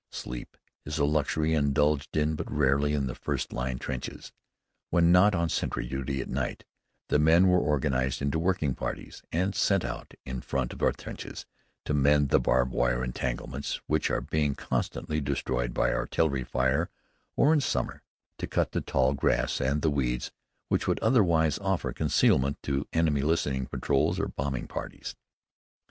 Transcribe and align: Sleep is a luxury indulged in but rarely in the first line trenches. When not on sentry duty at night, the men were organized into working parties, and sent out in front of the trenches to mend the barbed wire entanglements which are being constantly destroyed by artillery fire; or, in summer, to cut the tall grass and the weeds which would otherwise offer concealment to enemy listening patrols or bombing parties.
Sleep 0.09 0.57
is 0.83 0.97
a 0.97 1.05
luxury 1.05 1.53
indulged 1.53 2.17
in 2.17 2.33
but 2.33 2.51
rarely 2.51 2.95
in 2.95 3.05
the 3.05 3.13
first 3.13 3.53
line 3.53 3.77
trenches. 3.77 4.31
When 4.89 5.11
not 5.11 5.35
on 5.35 5.47
sentry 5.47 5.87
duty 5.87 6.21
at 6.21 6.27
night, 6.27 6.65
the 7.09 7.19
men 7.19 7.45
were 7.49 7.59
organized 7.59 8.19
into 8.19 8.39
working 8.39 8.73
parties, 8.73 9.21
and 9.31 9.53
sent 9.53 9.85
out 9.85 10.15
in 10.25 10.41
front 10.41 10.73
of 10.73 10.79
the 10.79 10.91
trenches 10.91 11.45
to 11.85 11.93
mend 11.93 12.29
the 12.29 12.39
barbed 12.39 12.71
wire 12.71 13.03
entanglements 13.03 13.79
which 13.85 14.09
are 14.09 14.21
being 14.21 14.55
constantly 14.55 15.21
destroyed 15.21 15.71
by 15.71 15.93
artillery 15.93 16.45
fire; 16.45 16.89
or, 17.35 17.53
in 17.53 17.61
summer, 17.61 18.01
to 18.39 18.47
cut 18.47 18.71
the 18.71 18.81
tall 18.81 19.13
grass 19.13 19.61
and 19.61 19.83
the 19.83 19.91
weeds 19.91 20.31
which 20.67 20.87
would 20.87 20.97
otherwise 21.01 21.59
offer 21.59 21.93
concealment 21.93 22.57
to 22.63 22.87
enemy 22.91 23.21
listening 23.21 23.67
patrols 23.67 24.19
or 24.19 24.27
bombing 24.29 24.65
parties. 24.67 25.15